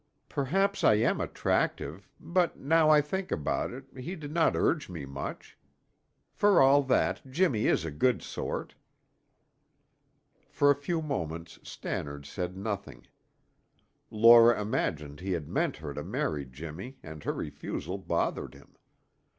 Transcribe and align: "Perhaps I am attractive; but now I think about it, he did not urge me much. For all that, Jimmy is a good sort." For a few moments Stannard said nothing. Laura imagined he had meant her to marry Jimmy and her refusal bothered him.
"Perhaps 0.29 0.83
I 0.83 0.95
am 0.95 1.21
attractive; 1.21 2.09
but 2.19 2.57
now 2.57 2.89
I 2.89 3.01
think 3.01 3.31
about 3.31 3.71
it, 3.71 3.85
he 3.95 4.15
did 4.15 4.31
not 4.33 4.55
urge 4.55 4.89
me 4.89 5.05
much. 5.05 5.59
For 6.33 6.59
all 6.59 6.81
that, 6.85 7.21
Jimmy 7.29 7.67
is 7.67 7.85
a 7.85 7.91
good 7.91 8.23
sort." 8.23 8.73
For 10.49 10.71
a 10.71 10.75
few 10.75 11.03
moments 11.03 11.59
Stannard 11.61 12.25
said 12.25 12.57
nothing. 12.57 13.05
Laura 14.09 14.59
imagined 14.59 15.19
he 15.19 15.33
had 15.33 15.47
meant 15.47 15.77
her 15.77 15.93
to 15.93 16.03
marry 16.03 16.45
Jimmy 16.47 16.97
and 17.03 17.23
her 17.23 17.33
refusal 17.33 17.99
bothered 17.99 18.55
him. 18.55 18.75